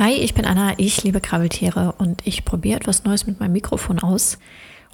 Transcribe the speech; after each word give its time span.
Hi, 0.00 0.10
ich 0.10 0.34
bin 0.34 0.44
Anna, 0.44 0.74
ich 0.76 1.04
liebe 1.04 1.20
Krabbeltiere 1.20 1.94
und 1.98 2.26
ich 2.26 2.44
probiere 2.44 2.80
etwas 2.80 3.04
Neues 3.04 3.28
mit 3.28 3.38
meinem 3.38 3.52
Mikrofon 3.52 4.00
aus. 4.00 4.40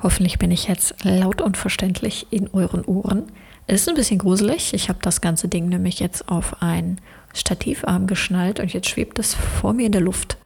Hoffentlich 0.02 0.38
bin 0.38 0.50
ich 0.50 0.68
jetzt 0.68 0.94
laut 1.04 1.40
und 1.40 1.56
verständlich 1.56 2.26
in 2.28 2.48
euren 2.48 2.84
Ohren. 2.84 3.32
Es 3.66 3.80
ist 3.80 3.88
ein 3.88 3.94
bisschen 3.94 4.18
gruselig. 4.18 4.74
Ich 4.74 4.90
habe 4.90 4.98
das 5.00 5.22
ganze 5.22 5.48
Ding 5.48 5.70
nämlich 5.70 6.00
jetzt 6.00 6.28
auf 6.28 6.62
einen 6.62 7.00
Stativarm 7.32 8.08
geschnallt 8.08 8.60
und 8.60 8.74
jetzt 8.74 8.90
schwebt 8.90 9.18
es 9.18 9.32
vor 9.32 9.72
mir 9.72 9.86
in 9.86 9.92
der 9.92 10.02
Luft. 10.02 10.36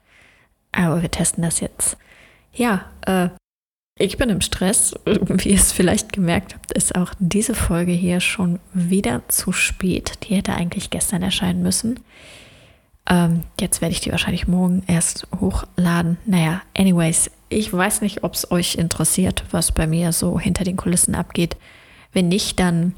Aber 0.71 1.03
wir 1.03 1.11
testen 1.11 1.43
das 1.43 1.59
jetzt. 1.59 1.97
Ja, 2.53 2.85
äh, 3.07 3.31
ich 3.99 4.19
bin 4.19 4.31
im 4.31 4.41
Stress. 4.41 4.95
Wie 5.05 5.49
ihr 5.49 5.57
es 5.57 5.73
vielleicht 5.73 6.13
gemerkt 6.13 6.55
habt, 6.55 6.71
ist 6.71 6.95
auch 6.95 7.13
diese 7.19 7.57
Folge 7.57 7.91
hier 7.91 8.21
schon 8.21 8.61
wieder 8.73 9.23
zu 9.27 9.51
spät. 9.51 10.13
Die 10.23 10.37
hätte 10.37 10.55
eigentlich 10.55 10.91
gestern 10.91 11.23
erscheinen 11.23 11.65
müssen. 11.65 11.99
Ähm, 13.09 13.43
jetzt 13.61 13.81
werde 13.81 13.93
ich 13.93 14.01
die 14.01 14.13
wahrscheinlich 14.13 14.49
morgen 14.49 14.83
erst 14.87 15.27
hochladen. 15.39 16.17
Naja, 16.25 16.63
anyways, 16.77 17.31
ich 17.49 17.73
weiß 17.73 18.01
nicht, 18.01 18.25
ob 18.25 18.35
es 18.35 18.51
euch 18.51 18.77
interessiert, 18.77 19.45
was 19.51 19.73
bei 19.73 19.87
mir 19.87 20.13
so 20.13 20.39
hinter 20.41 20.65
den 20.65 20.77
Kulissen 20.77 21.15
abgeht. 21.15 21.57
Wenn 22.13 22.29
nicht, 22.29 22.59
dann 22.61 22.95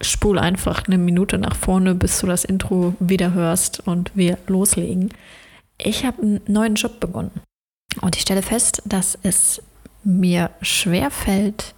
spul 0.00 0.38
einfach 0.38 0.86
eine 0.86 0.98
Minute 0.98 1.38
nach 1.38 1.56
vorne, 1.56 1.94
bis 1.94 2.18
du 2.20 2.26
das 2.26 2.44
Intro 2.44 2.94
wieder 3.00 3.32
hörst 3.34 3.86
und 3.86 4.12
wir 4.14 4.38
loslegen. 4.46 5.10
Ich 5.78 6.04
habe 6.04 6.22
einen 6.22 6.40
neuen 6.46 6.74
Job 6.74 7.00
begonnen 7.00 7.32
und 8.00 8.16
ich 8.16 8.22
stelle 8.22 8.42
fest, 8.42 8.82
dass 8.84 9.18
es 9.22 9.62
mir 10.04 10.50
schwer 10.62 11.10
fällt, 11.10 11.74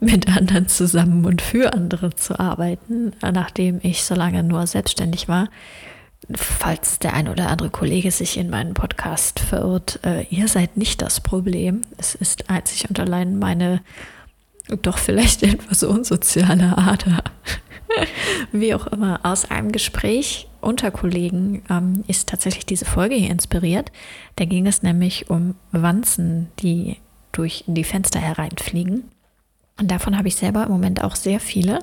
mit 0.00 0.34
anderen 0.36 0.68
zusammen 0.68 1.24
und 1.24 1.40
für 1.40 1.72
andere 1.72 2.14
zu 2.14 2.38
arbeiten, 2.40 3.12
nachdem 3.20 3.78
ich 3.82 4.02
so 4.02 4.14
lange 4.14 4.42
nur 4.42 4.66
selbstständig 4.66 5.28
war. 5.28 5.48
Falls 6.34 6.98
der 6.98 7.14
ein 7.14 7.28
oder 7.28 7.48
andere 7.48 7.70
Kollege 7.70 8.10
sich 8.10 8.36
in 8.36 8.50
meinen 8.50 8.74
Podcast 8.74 9.38
verirrt, 9.38 10.00
äh, 10.04 10.24
ihr 10.24 10.48
seid 10.48 10.76
nicht 10.76 11.00
das 11.00 11.20
Problem. 11.20 11.82
Es 11.98 12.16
ist 12.16 12.50
einzig 12.50 12.88
und 12.88 12.98
allein 12.98 13.38
meine 13.38 13.80
doch 14.82 14.98
vielleicht 14.98 15.42
etwas 15.44 15.82
unsoziale 15.82 16.76
Ader. 16.76 17.22
Wie 18.52 18.74
auch 18.74 18.86
immer, 18.88 19.20
aus 19.22 19.50
einem 19.50 19.70
Gespräch 19.72 20.48
unter 20.60 20.90
Kollegen 20.90 21.62
ähm, 21.70 22.04
ist 22.08 22.28
tatsächlich 22.28 22.66
diese 22.66 22.84
Folge 22.84 23.14
hier 23.14 23.30
inspiriert. 23.30 23.92
Da 24.34 24.44
ging 24.44 24.66
es 24.66 24.82
nämlich 24.82 25.30
um 25.30 25.54
Wanzen, 25.70 26.48
die 26.58 26.96
durch 27.32 27.64
die 27.66 27.84
Fenster 27.84 28.18
hereinfliegen. 28.18 29.04
Und 29.78 29.90
davon 29.90 30.16
habe 30.18 30.28
ich 30.28 30.36
selber 30.36 30.64
im 30.64 30.72
Moment 30.72 31.04
auch 31.04 31.14
sehr 31.14 31.38
viele. 31.38 31.80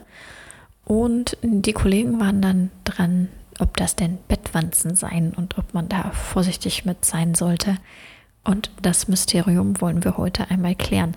Und 0.83 1.37
die 1.41 1.73
Kollegen 1.73 2.19
waren 2.19 2.41
dann 2.41 2.71
dran, 2.83 3.29
ob 3.63 3.77
das 3.77 3.95
denn 3.95 4.17
Bettwanzen 4.27 4.95
seien 4.95 5.33
und 5.33 5.57
ob 5.57 5.73
man 5.73 5.89
da 5.89 6.11
vorsichtig 6.11 6.85
mit 6.85 7.05
sein 7.05 7.33
sollte. 7.33 7.77
Und 8.43 8.71
das 8.81 9.07
Mysterium 9.07 9.79
wollen 9.79 10.03
wir 10.03 10.17
heute 10.17 10.49
einmal 10.51 10.75
klären. 10.75 11.15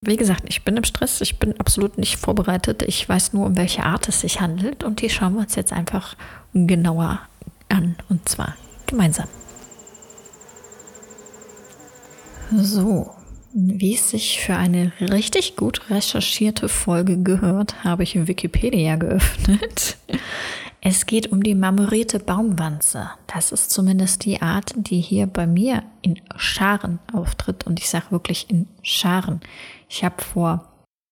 Wie 0.00 0.16
gesagt, 0.16 0.44
ich 0.46 0.64
bin 0.64 0.76
im 0.76 0.84
Stress, 0.84 1.20
ich 1.20 1.38
bin 1.38 1.58
absolut 1.60 1.98
nicht 1.98 2.16
vorbereitet. 2.16 2.82
Ich 2.82 3.06
weiß 3.06 3.34
nur, 3.34 3.46
um 3.46 3.56
welche 3.56 3.84
Art 3.84 4.08
es 4.08 4.20
sich 4.22 4.40
handelt 4.40 4.82
und 4.82 5.02
die 5.02 5.10
schauen 5.10 5.34
wir 5.34 5.40
uns 5.40 5.56
jetzt 5.56 5.72
einfach 5.72 6.16
genauer 6.54 7.20
an 7.68 7.96
und 8.08 8.28
zwar 8.28 8.56
gemeinsam. 8.86 9.28
So, 12.56 13.10
wie 13.52 13.94
es 13.94 14.08
sich 14.08 14.40
für 14.40 14.56
eine 14.56 14.92
richtig 15.00 15.56
gut 15.56 15.90
recherchierte 15.90 16.68
Folge 16.68 17.22
gehört, 17.22 17.84
habe 17.84 18.04
ich 18.04 18.26
Wikipedia 18.26 18.96
geöffnet. 18.96 19.98
Es 20.80 21.06
geht 21.06 21.32
um 21.32 21.42
die 21.42 21.54
marmorierte 21.54 22.20
Baumwanze. 22.20 23.10
Das 23.26 23.50
ist 23.50 23.70
zumindest 23.70 24.24
die 24.24 24.40
Art, 24.40 24.74
die 24.76 25.00
hier 25.00 25.26
bei 25.26 25.46
mir 25.46 25.82
in 26.02 26.20
Scharen 26.36 27.00
auftritt. 27.12 27.66
Und 27.66 27.80
ich 27.80 27.90
sage 27.90 28.10
wirklich 28.10 28.48
in 28.48 28.68
Scharen. 28.82 29.40
Ich 29.88 30.04
habe 30.04 30.22
vor 30.22 30.68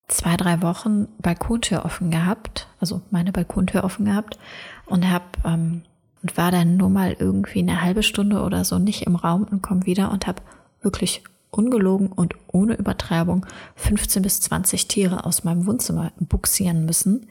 zwei, 0.08 0.36
drei 0.36 0.62
Wochen 0.62 1.08
Balkontür 1.18 1.84
offen 1.84 2.10
gehabt, 2.10 2.68
also 2.80 3.02
meine 3.10 3.32
Balkontür 3.32 3.82
offen 3.82 4.04
gehabt 4.04 4.38
und 4.86 5.10
habe 5.10 5.24
ähm, 5.44 5.82
und 6.22 6.36
war 6.36 6.50
dann 6.50 6.76
nur 6.76 6.90
mal 6.90 7.16
irgendwie 7.18 7.60
eine 7.60 7.82
halbe 7.82 8.02
Stunde 8.02 8.42
oder 8.42 8.64
so 8.64 8.78
nicht 8.78 9.02
im 9.02 9.16
Raum 9.16 9.44
und 9.44 9.62
komme 9.62 9.86
wieder 9.86 10.10
und 10.10 10.26
habe 10.26 10.42
wirklich 10.80 11.22
ungelogen 11.50 12.08
und 12.12 12.34
ohne 12.48 12.74
Übertreibung 12.74 13.46
15 13.76 14.22
bis 14.22 14.40
20 14.40 14.88
Tiere 14.88 15.24
aus 15.24 15.44
meinem 15.44 15.66
Wohnzimmer 15.66 16.12
buxieren 16.18 16.84
müssen. 16.84 17.28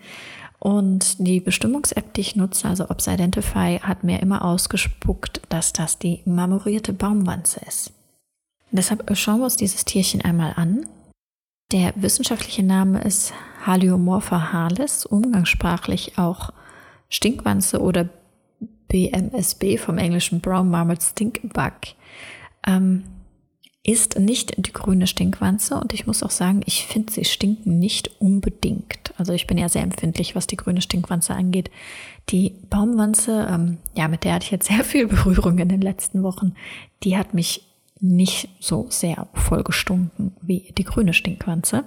Und 0.65 1.27
die 1.27 1.41
Bestimmungs-App, 1.41 2.15
die 2.15 2.21
ich 2.21 2.35
nutze, 2.35 2.67
also 2.67 2.89
Obsidentify, 2.89 3.77
hat 3.83 4.03
mir 4.03 4.19
immer 4.19 4.43
ausgespuckt, 4.43 5.43
dass 5.49 5.73
das 5.73 5.99
die 5.99 6.23
marmorierte 6.25 6.91
Baumwanze 6.91 7.61
ist. 7.67 7.93
deshalb 8.71 9.15
schauen 9.15 9.41
wir 9.41 9.43
uns 9.43 9.57
dieses 9.57 9.85
Tierchen 9.85 10.21
einmal 10.21 10.53
an. 10.55 10.87
Der 11.71 11.93
wissenschaftliche 11.95 12.63
Name 12.63 12.99
ist 13.01 13.31
Haliomorpha 13.63 14.53
halis, 14.53 15.05
umgangssprachlich 15.05 16.17
auch 16.17 16.49
Stinkwanze 17.09 17.79
oder 17.79 18.09
BMSB 18.87 19.77
vom 19.77 19.99
englischen 19.99 20.41
Brown 20.41 20.71
Marmored 20.71 21.03
Stinkbug. 21.03 21.73
Ähm, 22.65 23.03
ist 23.85 24.17
nicht 24.17 24.53
die 24.57 24.73
grüne 24.73 25.05
Stinkwanze 25.05 25.75
und 25.75 25.93
ich 25.93 26.07
muss 26.07 26.23
auch 26.23 26.31
sagen, 26.31 26.61
ich 26.65 26.87
finde 26.87 27.13
sie 27.13 27.23
stinken 27.23 27.77
nicht 27.77 28.19
unbedingt. 28.19 29.13
Also 29.17 29.33
ich 29.33 29.45
bin 29.45 29.59
ja 29.59 29.69
sehr 29.69 29.83
empfindlich, 29.83 30.35
was 30.35 30.47
die 30.47 30.57
grüne 30.57 30.81
Stinkwanze 30.81 31.35
angeht. 31.35 31.69
Die 32.29 32.55
Baumwanze, 32.69 33.47
ähm, 33.49 33.77
ja, 33.93 34.07
mit 34.07 34.23
der 34.23 34.33
hatte 34.33 34.45
ich 34.45 34.51
jetzt 34.51 34.67
sehr 34.69 34.83
viel 34.83 35.07
Berührung 35.07 35.59
in 35.59 35.69
den 35.69 35.81
letzten 35.81 36.23
Wochen, 36.23 36.55
die 37.03 37.15
hat 37.17 37.33
mich 37.33 37.67
nicht 38.01 38.49
so 38.59 38.87
sehr 38.89 39.27
vollgestunken 39.33 40.35
wie 40.41 40.73
die 40.77 40.83
grüne 40.83 41.13
Stinkwanze. 41.13 41.85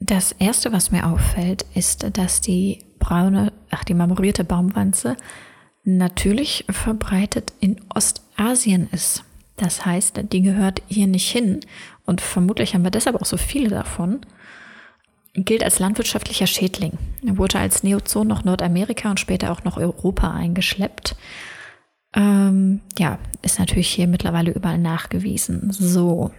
Das 0.00 0.32
erste, 0.32 0.72
was 0.72 0.90
mir 0.90 1.06
auffällt, 1.06 1.64
ist, 1.74 2.06
dass 2.18 2.42
die 2.42 2.80
braune, 2.98 3.52
ach, 3.70 3.84
die 3.84 3.94
marmorierte 3.94 4.44
Baumwanze 4.44 5.16
natürlich 5.82 6.64
verbreitet 6.68 7.54
in 7.60 7.80
Ostasien 7.94 8.88
ist. 8.92 9.24
Das 9.56 9.86
heißt, 9.86 10.20
die 10.32 10.42
gehört 10.42 10.82
hier 10.86 11.06
nicht 11.06 11.30
hin 11.30 11.60
und 12.04 12.20
vermutlich 12.20 12.74
haben 12.74 12.84
wir 12.84 12.90
deshalb 12.90 13.16
auch 13.16 13.26
so 13.26 13.36
viele 13.36 13.70
davon. 13.70 14.20
Gilt 15.34 15.62
als 15.62 15.78
landwirtschaftlicher 15.78 16.46
Schädling. 16.46 16.92
Er 17.26 17.36
wurde 17.36 17.58
als 17.58 17.82
Neozon 17.82 18.26
noch 18.26 18.44
Nordamerika 18.44 19.10
und 19.10 19.20
später 19.20 19.52
auch 19.52 19.64
noch 19.64 19.76
Europa 19.76 20.32
eingeschleppt. 20.32 21.16
Ähm, 22.14 22.80
ja, 22.98 23.18
ist 23.42 23.58
natürlich 23.58 23.88
hier 23.88 24.06
mittlerweile 24.06 24.50
überall 24.50 24.78
nachgewiesen. 24.78 25.70
So. 25.72 26.32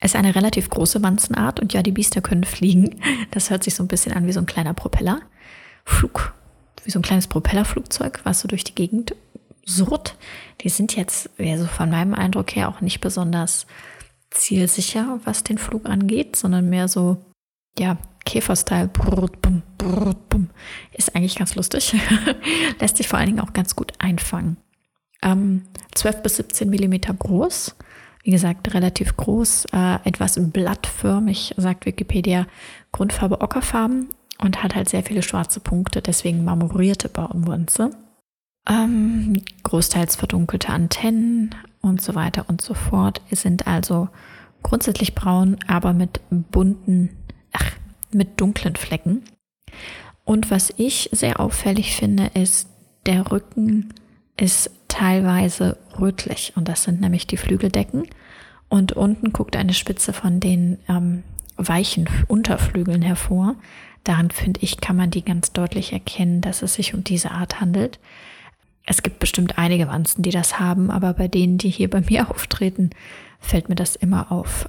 Ist 0.00 0.16
eine 0.16 0.34
relativ 0.34 0.70
große 0.70 1.02
Wanzenart 1.02 1.60
und 1.60 1.72
ja, 1.72 1.82
die 1.82 1.92
Biester 1.92 2.20
können 2.20 2.44
fliegen. 2.44 3.00
Das 3.30 3.50
hört 3.50 3.64
sich 3.64 3.74
so 3.74 3.82
ein 3.82 3.88
bisschen 3.88 4.12
an 4.12 4.26
wie 4.26 4.32
so 4.32 4.40
ein 4.40 4.46
kleiner 4.46 4.74
Propeller. 4.74 5.20
Flug, 5.84 6.34
wie 6.84 6.90
so 6.90 6.98
ein 6.98 7.02
kleines 7.02 7.26
Propellerflugzeug, 7.26 8.20
was 8.24 8.40
so 8.40 8.48
durch 8.48 8.64
die 8.64 8.74
Gegend 8.74 9.14
surrt. 9.64 10.16
Die 10.60 10.68
sind 10.68 10.96
jetzt, 10.96 11.30
also 11.38 11.66
von 11.66 11.90
meinem 11.90 12.14
Eindruck 12.14 12.54
her, 12.54 12.68
auch 12.68 12.80
nicht 12.80 13.00
besonders 13.00 13.66
zielsicher, 14.30 15.20
was 15.24 15.44
den 15.44 15.58
Flug 15.58 15.86
angeht, 15.86 16.36
sondern 16.36 16.68
mehr 16.68 16.88
so, 16.88 17.18
ja, 17.78 17.96
Käferstyle. 18.24 18.90
Ist 20.92 21.14
eigentlich 21.14 21.36
ganz 21.36 21.54
lustig. 21.54 21.94
Lässt 22.80 22.96
sich 22.96 23.08
vor 23.08 23.18
allen 23.18 23.28
Dingen 23.28 23.40
auch 23.40 23.52
ganz 23.52 23.76
gut 23.76 23.92
einfangen. 23.98 24.56
Ähm, 25.22 25.62
12 25.94 26.22
bis 26.22 26.36
17 26.36 26.68
Millimeter 26.68 27.12
groß. 27.12 27.76
Wie 28.22 28.30
gesagt, 28.30 28.72
relativ 28.72 29.16
groß, 29.16 29.66
äh, 29.72 29.96
etwas 30.04 30.38
blattförmig, 30.38 31.54
sagt 31.58 31.84
Wikipedia. 31.84 32.46
Grundfarbe 32.92 33.42
ockerfarben 33.42 34.08
und 34.38 34.62
hat 34.62 34.74
halt 34.74 34.88
sehr 34.88 35.02
viele 35.02 35.22
schwarze 35.22 35.60
Punkte, 35.60 36.00
deswegen 36.00 36.44
marmorierte 36.44 37.08
Baumwurzel. 37.08 37.90
Ähm, 38.68 39.42
großteils 39.62 40.16
verdunkelte 40.16 40.70
Antennen 40.70 41.54
und 41.82 42.00
so 42.00 42.14
weiter 42.14 42.46
und 42.48 42.60
so 42.62 42.74
fort. 42.74 43.20
Es 43.30 43.42
sind 43.42 43.66
also 43.66 44.08
grundsätzlich 44.62 45.14
braun, 45.14 45.58
aber 45.66 45.92
mit 45.92 46.20
bunten, 46.30 47.10
ach, 47.52 47.72
mit 48.10 48.40
dunklen 48.40 48.76
Flecken. 48.76 49.22
Und 50.24 50.50
was 50.50 50.72
ich 50.76 51.10
sehr 51.12 51.40
auffällig 51.40 51.94
finde, 51.94 52.30
ist, 52.34 52.68
der 53.06 53.30
Rücken 53.30 53.92
ist 54.38 54.70
teilweise 54.88 55.76
rötlich. 56.00 56.52
Und 56.56 56.68
das 56.68 56.84
sind 56.84 57.00
nämlich 57.00 57.26
die 57.26 57.36
Flügeldecken. 57.36 58.08
Und 58.68 58.92
unten 58.92 59.32
guckt 59.32 59.56
eine 59.56 59.74
Spitze 59.74 60.12
von 60.12 60.40
den 60.40 60.78
ähm, 60.88 61.22
weichen 61.56 62.08
Unterflügeln 62.26 63.02
hervor. 63.02 63.56
Daran 64.02 64.30
finde 64.30 64.60
ich, 64.62 64.80
kann 64.80 64.96
man 64.96 65.10
die 65.10 65.24
ganz 65.24 65.52
deutlich 65.52 65.92
erkennen, 65.92 66.40
dass 66.40 66.62
es 66.62 66.74
sich 66.74 66.94
um 66.94 67.04
diese 67.04 67.30
Art 67.30 67.60
handelt. 67.60 67.98
Es 68.86 69.02
gibt 69.02 69.18
bestimmt 69.18 69.58
einige 69.58 69.88
Wanzen, 69.88 70.22
die 70.22 70.30
das 70.30 70.60
haben, 70.60 70.90
aber 70.90 71.14
bei 71.14 71.28
denen, 71.28 71.58
die 71.58 71.70
hier 71.70 71.88
bei 71.88 72.00
mir 72.00 72.30
auftreten, 72.30 72.90
fällt 73.40 73.68
mir 73.68 73.74
das 73.74 73.96
immer 73.96 74.30
auf. 74.30 74.68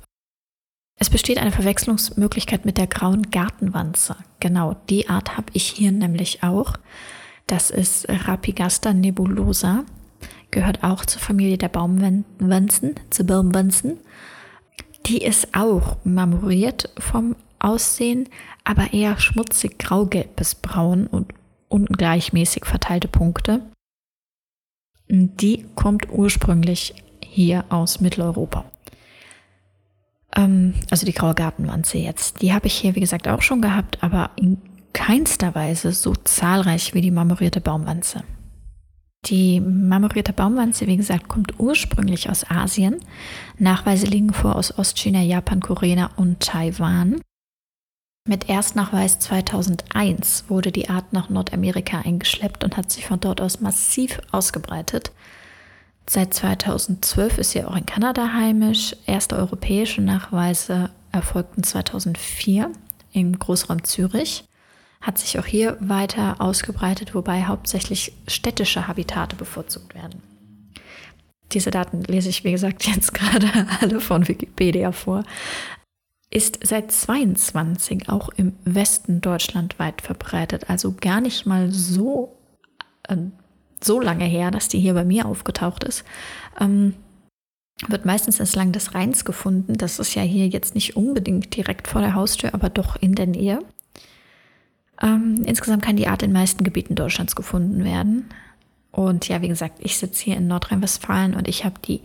Es 0.97 1.09
besteht 1.09 1.37
eine 1.37 1.51
Verwechslungsmöglichkeit 1.51 2.63
mit 2.65 2.77
der 2.77 2.87
grauen 2.87 3.29
Gartenwanze. 3.29 4.15
Genau, 4.39 4.77
die 4.89 5.09
Art 5.09 5.35
habe 5.35 5.47
ich 5.51 5.67
hier 5.67 5.91
nämlich 5.91 6.41
auch. 6.41 6.73
Das 7.47 7.69
ist 7.69 8.07
Rapigaster 8.09 8.93
nebulosa. 8.93 9.83
gehört 10.51 10.83
auch 10.83 11.05
zur 11.05 11.21
Familie 11.21 11.57
der 11.57 11.67
Baumwanzen, 11.67 12.95
zu 13.09 13.25
Baumwanzen. 13.25 13.99
Die 15.05 15.21
ist 15.21 15.53
auch 15.53 15.97
marmoriert 16.05 16.89
vom 16.97 17.35
Aussehen, 17.59 18.29
aber 18.63 18.93
eher 18.93 19.19
schmutzig 19.19 19.77
graugelb 19.77 20.35
bis 20.37 20.55
braun 20.55 21.07
und 21.07 21.33
ungleichmäßig 21.67 22.65
verteilte 22.65 23.09
Punkte. 23.09 23.61
Die 25.07 25.65
kommt 25.75 26.09
ursprünglich 26.11 26.95
hier 27.21 27.65
aus 27.69 28.01
Mitteleuropa. 28.01 28.65
Ähm, 30.35 30.73
also 30.89 31.05
die 31.05 31.13
graue 31.13 31.35
Gartenwanze 31.35 31.97
jetzt. 31.97 32.41
Die 32.41 32.53
habe 32.53 32.67
ich 32.67 32.73
hier, 32.73 32.95
wie 32.95 33.01
gesagt, 33.01 33.27
auch 33.27 33.41
schon 33.41 33.61
gehabt, 33.61 33.99
aber 34.01 34.31
in 34.35 34.57
keinster 34.93 35.53
Weise 35.55 35.91
so 35.91 36.13
zahlreich 36.15 36.93
wie 36.93 37.01
die 37.01 37.11
marmorierte 37.11 37.61
Baumwanze. 37.61 38.23
Die 39.25 39.59
marmorierte 39.59 40.33
Baumwanze, 40.33 40.85
wie 40.87 40.97
gesagt, 40.97 41.27
kommt 41.27 41.59
ursprünglich 41.59 42.29
aus 42.29 42.49
Asien. 42.49 42.97
Nachweise 43.57 44.05
liegen 44.05 44.33
vor 44.33 44.55
aus 44.55 44.77
Ostchina, 44.77 45.21
Japan, 45.21 45.61
Korea 45.61 46.11
und 46.15 46.39
Taiwan. 46.41 47.19
Mit 48.27 48.49
Erstnachweis 48.49 49.19
2001 49.19 50.45
wurde 50.47 50.71
die 50.71 50.89
Art 50.89 51.13
nach 51.13 51.29
Nordamerika 51.29 51.99
eingeschleppt 51.99 52.63
und 52.63 52.75
hat 52.75 52.91
sich 52.91 53.05
von 53.05 53.19
dort 53.19 53.39
aus 53.39 53.61
massiv 53.61 54.19
ausgebreitet. 54.31 55.11
Seit 56.09 56.33
2012 56.33 57.37
ist 57.37 57.51
sie 57.51 57.63
auch 57.63 57.75
in 57.75 57.85
Kanada 57.85 58.33
heimisch. 58.33 58.95
Erste 59.05 59.35
europäische 59.35 60.01
Nachweise 60.01 60.89
erfolgten 61.11 61.61
2004 61.61 62.71
im 63.13 63.37
Großraum 63.37 63.83
Zürich. 63.83 64.45
Hat 65.01 65.19
sich 65.19 65.37
auch 65.37 65.45
hier 65.45 65.77
weiter 65.79 66.41
ausgebreitet, 66.41 67.13
wobei 67.13 67.43
hauptsächlich 67.43 68.13
städtische 68.27 68.87
Habitate 68.87 69.35
bevorzugt 69.35 69.93
werden. 69.93 70.23
Diese 71.51 71.69
Daten 71.69 72.03
lese 72.05 72.29
ich, 72.29 72.43
wie 72.43 72.51
gesagt, 72.51 72.87
jetzt 72.87 73.13
gerade 73.13 73.67
alle 73.81 74.01
von 74.01 74.27
Wikipedia 74.27 74.91
vor 74.91 75.23
ist 76.35 76.59
seit 76.63 76.91
22 76.91 78.09
auch 78.09 78.27
im 78.35 78.57
Westen 78.65 79.21
Deutschland 79.21 79.79
weit 79.79 80.01
verbreitet. 80.01 80.69
Also 80.69 80.93
gar 80.99 81.21
nicht 81.21 81.45
mal 81.45 81.71
so, 81.71 82.35
äh, 83.07 83.15
so 83.81 84.01
lange 84.01 84.25
her, 84.25 84.51
dass 84.51 84.67
die 84.67 84.79
hier 84.79 84.93
bei 84.95 85.05
mir 85.05 85.27
aufgetaucht 85.27 85.85
ist. 85.85 86.03
Ähm, 86.59 86.93
wird 87.87 88.05
meistens 88.05 88.41
entlang 88.41 88.73
des 88.73 88.93
Rheins 88.93 89.23
gefunden. 89.23 89.75
Das 89.77 89.97
ist 89.97 90.13
ja 90.13 90.23
hier 90.23 90.49
jetzt 90.49 90.75
nicht 90.75 90.97
unbedingt 90.97 91.55
direkt 91.55 91.87
vor 91.87 92.01
der 92.01 92.15
Haustür, 92.15 92.53
aber 92.53 92.69
doch 92.69 92.97
in 92.97 93.15
der 93.15 93.27
Nähe. 93.27 93.59
Ähm, 95.01 95.41
insgesamt 95.45 95.83
kann 95.83 95.95
die 95.95 96.09
Art 96.09 96.21
in 96.21 96.33
meisten 96.33 96.65
Gebieten 96.65 96.95
Deutschlands 96.95 97.37
gefunden 97.37 97.85
werden. 97.85 98.29
Und 98.91 99.29
ja, 99.29 99.41
wie 99.41 99.47
gesagt, 99.47 99.77
ich 99.79 99.97
sitze 99.97 100.25
hier 100.25 100.35
in 100.35 100.47
Nordrhein-Westfalen 100.47 101.33
und 101.33 101.47
ich 101.47 101.63
habe 101.63 101.79
die 101.79 102.01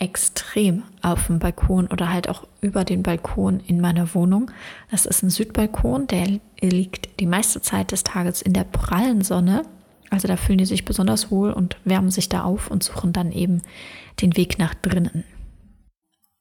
extrem 0.00 0.82
auf 1.02 1.26
dem 1.26 1.38
Balkon 1.38 1.86
oder 1.86 2.12
halt 2.12 2.28
auch 2.28 2.46
über 2.60 2.84
den 2.84 3.02
Balkon 3.02 3.60
in 3.60 3.80
meiner 3.80 4.14
Wohnung. 4.14 4.50
Das 4.90 5.06
ist 5.06 5.22
ein 5.22 5.30
Südbalkon, 5.30 6.06
der 6.06 6.40
liegt 6.60 7.20
die 7.20 7.26
meiste 7.26 7.60
Zeit 7.60 7.92
des 7.92 8.02
Tages 8.02 8.42
in 8.42 8.54
der 8.54 8.64
prallen 8.64 9.22
Sonne. 9.22 9.62
Also 10.08 10.26
da 10.26 10.36
fühlen 10.36 10.58
die 10.58 10.64
sich 10.64 10.84
besonders 10.84 11.30
wohl 11.30 11.52
und 11.52 11.76
wärmen 11.84 12.10
sich 12.10 12.28
da 12.28 12.42
auf 12.42 12.70
und 12.70 12.82
suchen 12.82 13.12
dann 13.12 13.30
eben 13.30 13.62
den 14.20 14.36
Weg 14.36 14.58
nach 14.58 14.74
drinnen. 14.74 15.24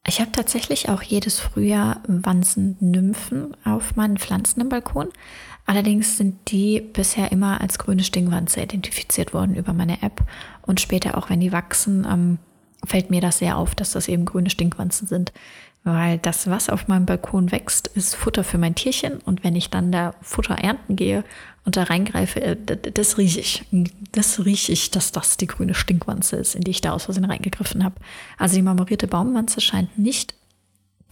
Ich 0.08 0.22
habe 0.22 0.32
tatsächlich 0.32 0.90
auch 0.90 1.04
jedes 1.04 1.40
Frühjahr 1.40 2.02
Wanzen-Nymphen 2.08 3.56
auf 3.66 3.96
meinen 3.98 4.18
Pflanzen 4.18 4.62
im 4.62 4.70
Balkon. 4.70 5.10
Allerdings 5.66 6.18
sind 6.18 6.50
die 6.50 6.80
bisher 6.80 7.32
immer 7.32 7.62
als 7.62 7.78
grüne 7.78 8.04
Stingwanze 8.04 8.62
identifiziert 8.62 9.34
worden 9.34 9.56
über 9.56 9.74
meine 9.74 10.02
App 10.02 10.24
und 10.64 10.80
später 10.80 11.18
auch, 11.18 11.30
wenn 11.30 11.42
die 11.42 11.52
wachsen, 11.52 12.08
ähm, 12.10 12.40
fällt 12.86 13.10
mir 13.10 13.22
das 13.22 13.40
sehr 13.40 13.58
auf, 13.58 13.76
dass 13.76 13.92
das 13.92 14.08
eben 14.08 14.26
grüne 14.26 14.50
Stinkwanzen 14.50 15.08
sind. 15.08 15.34
Weil 15.84 16.18
das, 16.18 16.50
was 16.50 16.70
auf 16.70 16.88
meinem 16.88 17.06
Balkon 17.06 17.52
wächst, 17.52 17.88
ist 17.88 18.16
Futter 18.16 18.44
für 18.44 18.58
mein 18.58 18.76
Tierchen. 18.76 19.20
Und 19.20 19.44
wenn 19.44 19.56
ich 19.56 19.70
dann 19.70 19.92
da 19.92 20.14
Futter 20.22 20.56
ernten 20.56 20.98
gehe 20.98 21.24
und 21.64 21.78
da 21.78 21.84
reingreife, 21.84 22.42
äh, 22.42 22.58
das 22.94 23.18
rieche 23.18 23.40
ich. 23.40 23.64
Das 24.12 24.44
rieche 24.44 24.74
ich, 24.74 24.92
dass 24.92 25.12
das 25.12 25.38
die 25.38 25.48
grüne 25.48 25.74
Stinkwanze 25.74 26.36
ist, 26.36 26.56
in 26.56 26.62
die 26.62 26.72
ich 26.72 26.82
da 26.82 26.92
aus 26.92 27.06
Versehen 27.06 27.26
reingegriffen 27.26 27.84
habe. 27.84 27.96
Also 28.38 28.56
die 28.56 28.62
marmorierte 28.62 29.08
Baumwanze 29.08 29.62
scheint 29.62 29.98
nicht 29.98 30.34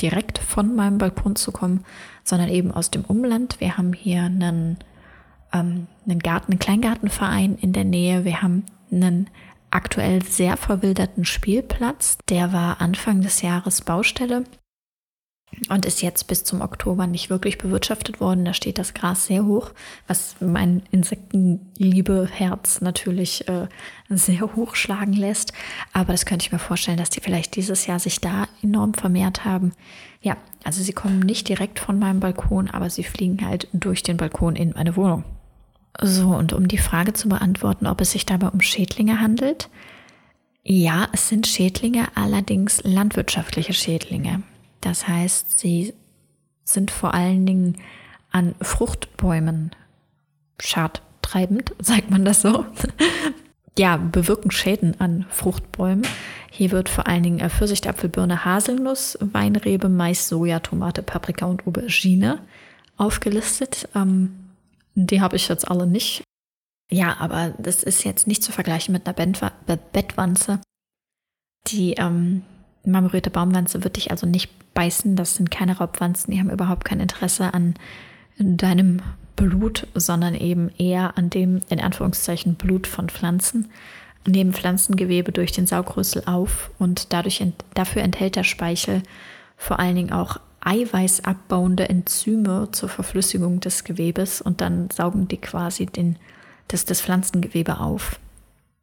direkt 0.01 0.37
von 0.37 0.75
meinem 0.75 0.97
Balkon 0.97 1.35
zu 1.35 1.51
kommen, 1.51 1.83
sondern 2.23 2.49
eben 2.49 2.71
aus 2.71 2.91
dem 2.91 3.05
Umland. 3.05 3.59
Wir 3.59 3.77
haben 3.77 3.93
hier 3.93 4.23
einen, 4.23 4.77
ähm, 5.53 5.87
einen 6.05 6.19
Garten, 6.19 6.51
einen 6.51 6.59
Kleingartenverein 6.59 7.55
in 7.55 7.73
der 7.73 7.85
Nähe. 7.85 8.25
Wir 8.25 8.41
haben 8.41 8.65
einen 8.91 9.29
aktuell 9.71 10.23
sehr 10.23 10.57
verwilderten 10.57 11.25
Spielplatz. 11.25 12.17
Der 12.29 12.53
war 12.53 12.81
Anfang 12.81 13.21
des 13.21 13.41
Jahres 13.41 13.81
Baustelle 13.81 14.43
und 15.69 15.85
ist 15.85 16.01
jetzt 16.01 16.27
bis 16.27 16.43
zum 16.43 16.61
Oktober 16.61 17.07
nicht 17.07 17.29
wirklich 17.29 17.57
bewirtschaftet 17.57 18.19
worden. 18.19 18.45
Da 18.45 18.53
steht 18.53 18.77
das 18.77 18.93
Gras 18.93 19.25
sehr 19.27 19.45
hoch, 19.45 19.71
was 20.07 20.35
mein 20.39 20.83
Insektenliebe-Herz 20.91 22.81
natürlich 22.81 23.47
äh, 23.47 23.67
sehr 24.09 24.55
hoch 24.55 24.75
schlagen 24.75 25.13
lässt. 25.13 25.53
Aber 25.93 26.11
das 26.11 26.25
könnte 26.25 26.45
ich 26.45 26.51
mir 26.51 26.59
vorstellen, 26.59 26.97
dass 26.97 27.09
die 27.09 27.21
vielleicht 27.21 27.55
dieses 27.55 27.87
Jahr 27.87 27.99
sich 27.99 28.19
da 28.19 28.47
enorm 28.61 28.93
vermehrt 28.93 29.45
haben. 29.45 29.73
Ja, 30.21 30.37
also 30.63 30.83
sie 30.83 30.93
kommen 30.93 31.19
nicht 31.19 31.47
direkt 31.47 31.79
von 31.79 31.97
meinem 31.97 32.19
Balkon, 32.19 32.69
aber 32.69 32.89
sie 32.89 33.03
fliegen 33.03 33.45
halt 33.45 33.67
durch 33.73 34.03
den 34.03 34.17
Balkon 34.17 34.55
in 34.55 34.71
meine 34.71 34.95
Wohnung. 34.95 35.23
So, 36.01 36.29
und 36.29 36.53
um 36.53 36.67
die 36.67 36.77
Frage 36.77 37.13
zu 37.13 37.29
beantworten, 37.29 37.87
ob 37.87 38.01
es 38.01 38.11
sich 38.11 38.25
dabei 38.25 38.49
um 38.49 38.61
Schädlinge 38.61 39.19
handelt. 39.19 39.69
Ja, 40.63 41.07
es 41.13 41.29
sind 41.29 41.47
Schädlinge, 41.47 42.07
allerdings 42.15 42.83
landwirtschaftliche 42.83 43.73
Schädlinge. 43.73 44.43
Das 44.81 45.07
heißt, 45.07 45.59
sie 45.59 45.93
sind 46.63 46.91
vor 46.91 47.13
allen 47.13 47.45
Dingen 47.45 47.77
an 48.31 48.53
Fruchtbäumen 48.61 49.71
schadtreibend, 50.59 51.73
sagt 51.79 52.11
man 52.11 52.25
das 52.25 52.41
so. 52.41 52.65
ja, 53.77 53.97
bewirken 53.97 54.51
Schäden 54.51 54.99
an 54.99 55.25
Fruchtbäumen. 55.29 56.05
Hier 56.51 56.71
wird 56.71 56.89
vor 56.89 57.07
allen 57.07 57.23
Dingen 57.23 57.49
Pfirsich, 57.49 57.87
Apfel, 57.87 58.09
Birne, 58.09 58.43
Haselnuss, 58.43 59.17
Weinrebe, 59.21 59.89
Mais, 59.89 60.27
Soja, 60.27 60.59
Tomate, 60.59 61.01
Paprika 61.01 61.45
und 61.45 61.65
Aubergine 61.65 62.39
aufgelistet. 62.97 63.87
Ähm, 63.95 64.46
die 65.05 65.21
habe 65.21 65.35
ich 65.35 65.47
jetzt 65.47 65.69
alle 65.69 65.85
nicht. 65.85 66.23
Ja, 66.89 67.17
aber 67.19 67.53
das 67.59 67.83
ist 67.83 68.03
jetzt 68.03 68.27
nicht 68.27 68.43
zu 68.43 68.51
vergleichen 68.51 68.93
mit 68.93 69.05
einer 69.05 69.51
Bettwanze. 69.93 70.59
Die 71.67 71.93
ähm, 71.93 72.43
marmorierte 72.83 73.29
Baumwanze 73.29 73.83
wird 73.83 73.97
dich 73.97 74.09
also 74.09 74.25
nicht 74.25 74.49
beißen. 74.73 75.15
Das 75.15 75.35
sind 75.35 75.51
keine 75.51 75.77
Raubwanzen. 75.77 76.33
Die 76.33 76.39
haben 76.39 76.49
überhaupt 76.49 76.85
kein 76.85 76.99
Interesse 76.99 77.53
an 77.53 77.75
deinem 78.39 79.01
Blut, 79.35 79.85
sondern 79.93 80.33
eben 80.33 80.69
eher 80.77 81.17
an 81.17 81.29
dem, 81.29 81.61
in 81.69 81.79
Anführungszeichen, 81.79 82.55
Blut 82.55 82.87
von 82.87 83.09
Pflanzen. 83.09 83.69
Nehmen 84.25 84.53
Pflanzengewebe 84.53 85.31
durch 85.31 85.51
den 85.51 85.67
Saugrüssel 85.67 86.23
auf 86.25 86.71
und 86.79 87.13
dadurch, 87.13 87.45
dafür 87.75 88.01
enthält 88.01 88.35
der 88.35 88.43
Speichel 88.43 89.03
vor 89.55 89.79
allen 89.79 89.95
Dingen 89.95 90.11
auch 90.11 90.39
eiweißabbauende 90.67 91.87
Enzyme 91.87 92.67
zur 92.73 92.89
Verflüssigung 92.89 93.61
des 93.61 93.85
Gewebes 93.85 94.41
und 94.41 94.59
dann 94.59 94.89
saugen 94.89 95.29
die 95.29 95.37
quasi 95.37 95.85
den, 95.85 96.17
das, 96.67 96.83
das 96.83 97.01
Pflanzengewebe 97.01 97.79
auf. 97.79 98.19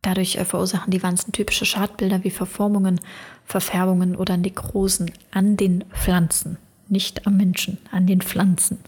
Dadurch 0.01 0.39
verursachen 0.39 0.91
die 0.91 1.03
Wanzen 1.03 1.33
typische 1.33 1.67
Schadbilder 1.67 2.25
wie 2.25 2.31
Verformungen, 2.31 3.01
Verfärbungen 3.45 4.17
oder 4.17 4.39
Nekrosen 4.39 5.11
an 5.31 5.59
den 5.59 5.85
Pflanzen, 5.93 6.57
nicht 6.89 7.27
am 7.27 7.37
Menschen, 7.37 7.79
an 7.91 8.07
den 8.07 8.23
Pflanzen. 8.23 8.79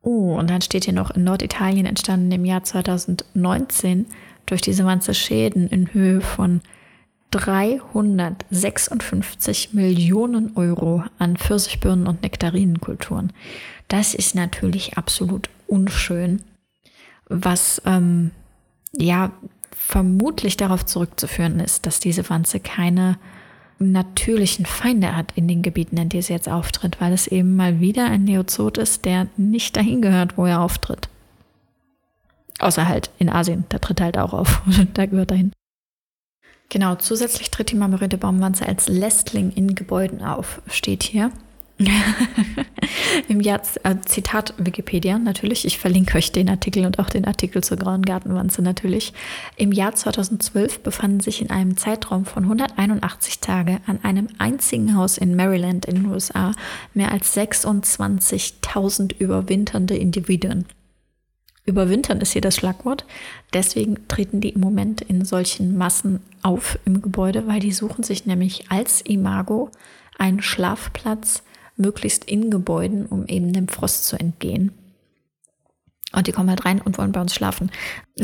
Oh, 0.00 0.34
und 0.34 0.48
dann 0.48 0.62
steht 0.62 0.84
hier 0.84 0.94
noch 0.94 1.10
in 1.10 1.24
Norditalien 1.24 1.86
entstanden 1.86 2.32
im 2.32 2.44
Jahr 2.46 2.64
2019 2.64 4.06
durch 4.46 4.62
diese 4.62 4.84
Wanze 4.86 5.14
Schäden 5.14 5.68
in 5.68 5.92
Höhe 5.92 6.22
von 6.22 6.62
356 7.32 9.72
Millionen 9.72 10.56
Euro 10.56 11.02
an 11.18 11.36
Pfirsichbirnen 11.36 12.06
und 12.06 12.22
Nektarinenkulturen. 12.22 13.32
Das 13.88 14.14
ist 14.14 14.34
natürlich 14.34 14.96
absolut 14.96 15.50
unschön, 15.66 16.40
was 17.28 17.82
ähm, 17.84 18.30
ja 18.96 19.32
vermutlich 19.70 20.56
darauf 20.56 20.86
zurückzuführen 20.86 21.58
ist, 21.58 21.86
dass 21.86 22.00
diese 22.00 22.28
Wanze 22.30 22.60
keine 22.60 23.18
natürlichen 23.78 24.66
Feinde 24.66 25.16
hat 25.16 25.32
in 25.34 25.48
den 25.48 25.62
Gebieten, 25.62 25.96
in 25.96 26.08
denen 26.08 26.22
sie 26.22 26.32
jetzt 26.32 26.48
auftritt, 26.48 27.00
weil 27.00 27.12
es 27.12 27.26
eben 27.26 27.56
mal 27.56 27.80
wieder 27.80 28.06
ein 28.06 28.24
Neozot 28.24 28.78
ist, 28.78 29.04
der 29.04 29.26
nicht 29.36 29.76
dahin 29.76 30.02
gehört, 30.02 30.38
wo 30.38 30.46
er 30.46 30.60
auftritt. 30.60 31.08
Außer 32.60 32.86
halt 32.86 33.10
in 33.18 33.28
Asien, 33.28 33.64
da 33.70 33.78
tritt 33.78 34.00
er 34.00 34.04
halt 34.04 34.18
auch 34.18 34.32
auf, 34.32 34.62
da 34.94 35.06
gehört 35.06 35.32
er 35.32 35.38
hin. 35.38 35.52
Genau, 36.72 36.94
zusätzlich 36.94 37.50
tritt 37.50 37.70
die 37.70 37.76
marmorierte 37.76 38.16
Baumwanze 38.16 38.64
als 38.64 38.88
Lästling 38.88 39.52
in 39.52 39.74
Gebäuden 39.74 40.22
auf, 40.22 40.62
steht 40.68 41.02
hier. 41.02 41.30
Im 43.28 43.42
Jahr, 43.42 43.60
äh, 43.82 43.96
Zitat 44.06 44.54
Wikipedia 44.56 45.18
natürlich, 45.18 45.66
ich 45.66 45.76
verlinke 45.76 46.16
euch 46.16 46.32
den 46.32 46.48
Artikel 46.48 46.86
und 46.86 46.98
auch 46.98 47.10
den 47.10 47.26
Artikel 47.26 47.62
zur 47.62 47.76
Grauen 47.76 48.00
Gartenwanze 48.00 48.62
natürlich. 48.62 49.12
Im 49.56 49.70
Jahr 49.70 49.94
2012 49.94 50.80
befanden 50.80 51.20
sich 51.20 51.42
in 51.42 51.50
einem 51.50 51.76
Zeitraum 51.76 52.24
von 52.24 52.44
181 52.44 53.40
Tage 53.40 53.80
an 53.86 53.98
einem 54.02 54.28
einzigen 54.38 54.96
Haus 54.96 55.18
in 55.18 55.36
Maryland 55.36 55.84
in 55.84 55.96
den 55.96 56.06
USA 56.06 56.52
mehr 56.94 57.12
als 57.12 57.36
26.000 57.36 59.18
überwinternde 59.18 59.94
Individuen. 59.94 60.64
Überwintern 61.64 62.20
ist 62.20 62.32
hier 62.32 62.40
das 62.40 62.56
Schlagwort. 62.56 63.06
Deswegen 63.52 64.08
treten 64.08 64.40
die 64.40 64.50
im 64.50 64.60
Moment 64.60 65.00
in 65.00 65.24
solchen 65.24 65.76
Massen 65.76 66.20
auf 66.42 66.78
im 66.84 67.02
Gebäude, 67.02 67.46
weil 67.46 67.60
die 67.60 67.72
suchen 67.72 68.02
sich 68.02 68.26
nämlich 68.26 68.70
als 68.70 69.00
Imago 69.00 69.70
einen 70.18 70.42
Schlafplatz 70.42 71.42
möglichst 71.76 72.24
in 72.24 72.50
Gebäuden, 72.50 73.06
um 73.06 73.26
eben 73.26 73.52
dem 73.52 73.68
Frost 73.68 74.06
zu 74.06 74.18
entgehen. 74.18 74.72
Und 76.14 76.26
die 76.26 76.32
kommen 76.32 76.50
halt 76.50 76.66
rein 76.66 76.80
und 76.80 76.98
wollen 76.98 77.12
bei 77.12 77.20
uns 77.20 77.34
schlafen. 77.34 77.70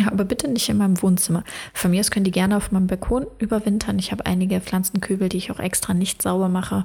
Aber 0.07 0.25
bitte 0.25 0.49
nicht 0.49 0.69
in 0.69 0.77
meinem 0.77 1.01
Wohnzimmer. 1.01 1.43
Von 1.73 1.91
mir 1.91 2.01
aus 2.01 2.11
können 2.11 2.25
die 2.25 2.31
gerne 2.31 2.57
auf 2.57 2.71
meinem 2.71 2.87
Balkon 2.87 3.27
überwintern. 3.39 3.99
Ich 3.99 4.13
habe 4.13 4.27
einige 4.27 4.61
Pflanzenkübel, 4.61 5.31
die 5.31 5.39
ich 5.39 5.51
auch 5.51 5.59
extra 5.59 5.95
nicht 5.95 6.21
sauber 6.21 6.49
mache, 6.49 6.85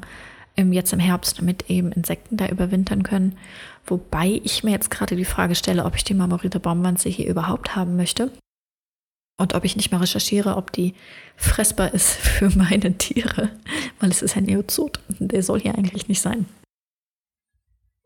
jetzt 0.56 0.94
im 0.94 1.00
Herbst, 1.00 1.40
damit 1.40 1.70
eben 1.70 1.92
Insekten 1.92 2.38
da 2.38 2.48
überwintern 2.48 3.04
können. 3.04 3.38
Wobei 3.86 4.42
ich 4.44 4.64
mir 4.64 4.72
jetzt 4.72 4.90
gerade 4.90 5.16
die 5.16 5.26
Frage 5.26 5.56
stelle, 5.56 5.86
ob 5.86 5.96
ich 5.96 6.04
die 6.04 6.14
Marmorite 6.14 6.60
Baumwanze 6.60 7.10
hier 7.10 7.28
überhaupt 7.28 7.76
haben 7.76 7.96
möchte. 7.96 8.32
Und 9.38 9.56
ob 9.56 9.66
ich 9.66 9.76
nicht 9.76 9.92
mal 9.92 9.98
recherchiere, 9.98 10.56
ob 10.56 10.72
die 10.72 10.94
fressbar 11.36 11.94
ist 11.94 12.12
für 12.12 12.50
meine 12.50 12.98
Tiere. 12.98 13.50
Weil 14.00 14.12
es 14.12 14.22
ist 14.22 14.38
ein 14.38 14.46
Neozot. 14.46 15.00
Der 15.20 15.44
soll 15.44 15.60
hier 15.60 15.76
eigentlich 15.76 16.08
nicht 16.08 16.22
sein. 16.22 16.46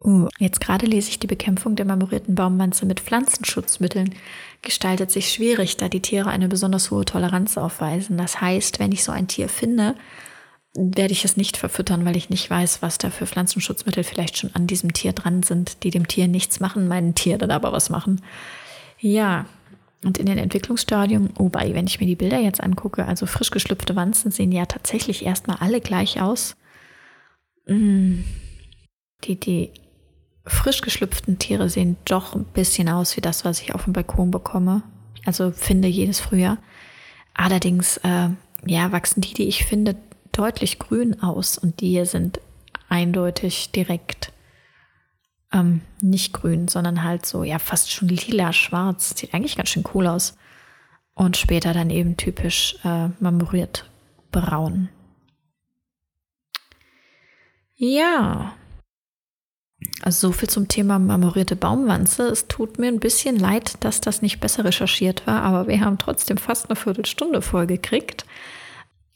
Uh, 0.04 0.28
jetzt 0.38 0.62
gerade 0.62 0.86
lese 0.86 1.10
ich 1.10 1.18
die 1.18 1.28
Bekämpfung 1.28 1.76
der 1.76 1.86
marmorierten 1.86 2.36
Baumwanze 2.36 2.86
mit 2.86 3.00
Pflanzenschutzmitteln 3.00 4.14
gestaltet 4.62 5.12
sich 5.12 5.32
schwierig, 5.32 5.78
da 5.78 5.90
die 5.90 6.02
Tiere 6.02 6.30
eine 6.30 6.48
besonders 6.48 6.92
hohe 6.92 7.04
Toleranz 7.04 7.58
aufweisen. 7.58 8.18
Das 8.18 8.40
heißt, 8.40 8.80
wenn 8.80 8.92
ich 8.92 9.04
so 9.04 9.12
ein 9.12 9.28
Tier 9.28 9.50
finde, 9.50 9.96
werde 10.78 11.12
ich 11.12 11.26
es 11.26 11.38
nicht 11.38 11.58
verfüttern, 11.58 12.06
weil 12.06 12.16
ich 12.16 12.30
nicht 12.30 12.50
weiß, 12.50 12.84
was 12.84 13.00
da 13.00 13.10
für 13.10 13.26
Pflanzenschutzmittel 13.26 14.04
vielleicht 14.04 14.38
schon 14.38 14.54
an 14.54 14.68
diesem 14.68 14.94
Tier 14.94 15.12
dran 15.12 15.42
sind, 15.42 15.84
die 15.84 15.90
dem 15.90 16.08
Tier 16.08 16.28
nichts 16.28 16.60
machen, 16.60 16.88
meinen 16.88 17.16
Tier 17.16 17.40
dann 17.40 17.50
aber 17.50 17.72
was 17.72 17.90
machen. 17.90 18.22
Ja, 19.00 19.46
und 20.06 20.20
in 20.20 20.28
den 20.28 20.38
Entwicklungsstadien, 20.38 21.32
wobei, 21.36 21.74
wenn 21.74 21.88
ich 21.88 22.00
mir 22.00 22.06
die 22.06 22.16
Bilder 22.16 22.40
jetzt 22.40 22.62
angucke, 22.62 23.06
also 23.06 23.26
frisch 23.26 23.50
geschlüpfte 23.50 23.96
Wanzen 23.96 24.30
sehen 24.30 24.52
ja 24.52 24.68
tatsächlich 24.68 25.26
erstmal 25.26 25.58
alle 25.58 25.82
gleich 25.82 26.22
aus. 26.22 26.56
Mm, 27.66 28.20
die, 29.24 29.40
die 29.40 29.72
frisch 30.46 30.82
geschlüpften 30.82 31.40
Tiere 31.40 31.70
sehen 31.70 31.98
doch 32.06 32.36
ein 32.36 32.46
bisschen 32.46 32.88
aus 32.88 33.18
wie 33.18 33.22
das, 33.22 33.44
was 33.44 33.62
ich 33.62 33.74
auf 33.74 33.86
dem 33.86 33.94
Balkon 33.94 34.30
bekomme. 34.30 34.84
Also 35.26 35.52
finde 35.52 35.88
jedes 35.88 36.20
Frühjahr. 36.20 36.60
Allerdings, 37.34 37.98
äh, 37.98 38.30
ja, 38.66 38.92
wachsen 38.92 39.22
die, 39.22 39.34
die 39.34 39.48
ich 39.48 39.66
finde, 39.66 39.96
deutlich 40.38 40.79
grün 40.79 41.22
aus 41.22 41.58
und 41.58 41.82
die 41.82 41.89
hier 41.89 42.06
sind 42.06 42.39
eindeutig 42.89 43.72
direkt 43.72 44.32
ähm, 45.51 45.82
nicht 46.01 46.34
grün, 46.34 46.67
sondern 46.67 47.03
halt 47.03 47.25
so, 47.25 47.44
ja, 47.44 47.60
fast 47.60 47.91
schon 47.91 48.10
lila, 48.10 48.53
schwarz. 48.53 49.15
Sieht 49.15 49.34
eigentlich 49.34 49.58
ganz 49.58 49.70
schön 49.70 49.84
cool 49.94 50.08
aus. 50.08 50.38
Und 51.13 51.38
später 51.38 51.74
dann 51.74 51.89
eben 51.89 52.17
typisch 52.17 52.75
äh, 52.84 53.10
marmoriert 53.20 53.89
braun. 54.32 54.89
Ja. 57.75 58.53
Also 60.01 60.27
so 60.27 60.34
viel 60.34 60.50
zum 60.50 60.67
Thema 60.67 61.00
marmorierte 61.00 61.56
Baumwanze. 61.56 62.27
Es 62.27 62.48
tut 62.48 62.77
mir 62.77 62.88
ein 62.88 63.00
bisschen 63.00 63.38
leid, 63.38 63.84
dass 63.84 64.01
das 64.01 64.22
nicht 64.22 64.39
besser 64.39 64.65
recherchiert 64.65 65.25
war, 65.25 65.41
aber 65.41 65.67
wir 65.67 65.82
haben 65.82 65.98
trotzdem 65.98 66.38
fast 66.38 66.70
eine 66.70 66.75
Viertelstunde 66.75 67.41
vollgekriegt. 67.41 68.25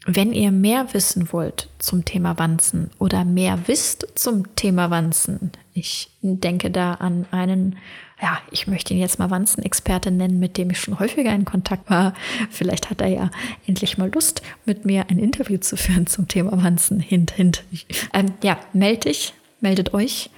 Wenn 0.05 0.33
ihr 0.33 0.51
mehr 0.51 0.93
wissen 0.93 1.31
wollt 1.31 1.69
zum 1.77 2.05
Thema 2.05 2.39
Wanzen 2.39 2.89
oder 2.97 3.23
mehr 3.23 3.67
wisst 3.67 4.07
zum 4.15 4.55
Thema 4.55 4.89
Wanzen, 4.89 5.51
ich 5.75 6.09
denke 6.21 6.71
da 6.71 6.95
an 6.95 7.27
einen, 7.29 7.77
ja, 8.19 8.39
ich 8.49 8.65
möchte 8.65 8.95
ihn 8.95 8.99
jetzt 8.99 9.19
mal 9.19 9.29
Wanzenexperte 9.29 10.09
nennen, 10.09 10.39
mit 10.39 10.57
dem 10.57 10.71
ich 10.71 10.79
schon 10.79 10.99
häufiger 10.99 11.33
in 11.33 11.45
Kontakt 11.45 11.89
war. 11.89 12.13
Vielleicht 12.49 12.89
hat 12.89 13.01
er 13.01 13.07
ja 13.09 13.31
endlich 13.67 13.99
mal 13.99 14.11
Lust, 14.11 14.41
mit 14.65 14.85
mir 14.85 15.05
ein 15.09 15.19
Interview 15.19 15.59
zu 15.59 15.77
führen 15.77 16.07
zum 16.07 16.27
Thema 16.27 16.63
Wanzen. 16.63 16.99
Hint, 16.99 17.31
hint. 17.31 17.63
Ähm, 18.11 18.33
ja, 18.43 18.57
meldet 18.73 19.05
dich, 19.05 19.33
meldet 19.59 19.93
euch. 19.93 20.31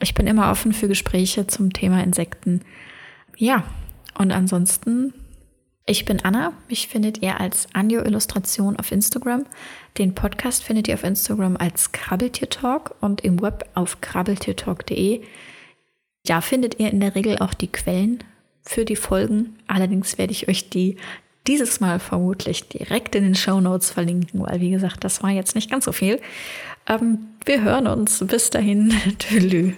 Ich 0.00 0.14
bin 0.14 0.28
immer 0.28 0.50
offen 0.52 0.72
für 0.72 0.86
Gespräche 0.86 1.48
zum 1.48 1.72
Thema 1.72 2.02
Insekten. 2.02 2.60
Ja, 3.36 3.64
und 4.16 4.30
ansonsten 4.30 5.12
ich 5.86 6.04
bin 6.04 6.20
Anna. 6.24 6.52
Mich 6.68 6.88
findet 6.88 7.22
ihr 7.22 7.40
als 7.40 7.68
Anjo 7.74 8.02
Illustration 8.02 8.76
auf 8.76 8.90
Instagram. 8.90 9.44
Den 9.98 10.14
Podcast 10.14 10.62
findet 10.62 10.88
ihr 10.88 10.94
auf 10.94 11.04
Instagram 11.04 11.56
als 11.56 11.92
Krabbeltiertalk 11.92 12.94
und 13.00 13.22
im 13.22 13.40
Web 13.42 13.68
auf 13.74 14.00
krabbeltiertalk.de. 14.00 15.22
Da 16.26 16.40
findet 16.40 16.80
ihr 16.80 16.90
in 16.90 17.00
der 17.00 17.14
Regel 17.14 17.38
auch 17.38 17.52
die 17.52 17.70
Quellen 17.70 18.24
für 18.62 18.84
die 18.84 18.96
Folgen. 18.96 19.58
Allerdings 19.66 20.16
werde 20.16 20.32
ich 20.32 20.48
euch 20.48 20.70
die 20.70 20.96
dieses 21.46 21.80
Mal 21.80 21.98
vermutlich 21.98 22.68
direkt 22.68 23.14
in 23.14 23.24
den 23.24 23.34
Show 23.34 23.60
Notes 23.60 23.90
verlinken, 23.90 24.40
weil 24.40 24.60
wie 24.60 24.70
gesagt, 24.70 25.04
das 25.04 25.22
war 25.22 25.30
jetzt 25.30 25.54
nicht 25.54 25.70
ganz 25.70 25.84
so 25.84 25.92
viel. 25.92 26.18
Ähm, 26.88 27.18
wir 27.44 27.62
hören 27.62 27.86
uns. 27.86 28.24
Bis 28.26 28.48
dahin. 28.48 28.94
Tschüss. 29.18 29.74